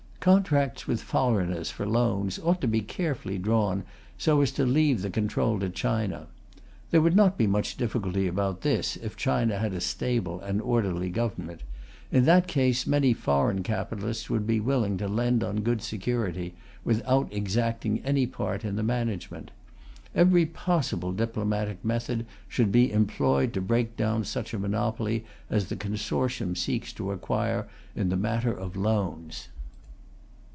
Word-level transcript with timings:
Contracts 0.21 0.85
with 0.85 1.01
foreigners 1.01 1.71
for 1.71 1.83
loans 1.87 2.37
ought 2.43 2.61
to 2.61 2.67
be 2.67 2.79
carefully 2.81 3.39
drawn 3.39 3.83
so 4.19 4.41
as 4.41 4.51
to 4.51 4.67
leave 4.67 5.01
the 5.01 5.09
control 5.09 5.59
to 5.59 5.67
China. 5.67 6.27
There 6.91 7.01
would 7.01 7.15
not 7.15 7.39
be 7.39 7.47
much 7.47 7.75
difficulty 7.75 8.27
about 8.27 8.61
this 8.61 8.95
if 8.97 9.17
China 9.17 9.57
had 9.57 9.73
a 9.73 9.81
stable 9.81 10.39
and 10.41 10.61
orderly 10.61 11.09
government; 11.09 11.63
in 12.11 12.25
that 12.25 12.45
case, 12.45 12.85
many 12.85 13.13
foreign 13.13 13.63
capitalists 13.63 14.29
would 14.29 14.45
be 14.45 14.59
willing 14.59 14.95
to 14.97 15.07
lend 15.07 15.43
on 15.43 15.61
good 15.61 15.81
security, 15.81 16.53
without 16.83 17.27
exacting 17.33 17.97
any 18.05 18.27
part 18.27 18.63
in 18.63 18.75
the 18.75 18.83
management. 18.83 19.49
Every 20.13 20.45
possible 20.45 21.13
diplomatic 21.13 21.83
method 21.83 22.27
should 22.47 22.71
be 22.71 22.91
employed 22.91 23.53
to 23.53 23.61
break 23.61 23.97
down 23.97 24.23
such 24.25 24.53
a 24.53 24.59
monopoly 24.59 25.25
as 25.49 25.65
the 25.69 25.75
consortium 25.75 26.55
seeks 26.55 26.93
to 26.93 27.11
acquire 27.11 27.67
in 27.95 28.09
the 28.09 28.15
matter 28.17 28.53
of 28.53 28.75
loans. 28.77 29.47